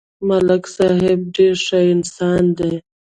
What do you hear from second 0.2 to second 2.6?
ملک صاحب ډېر ښه انسان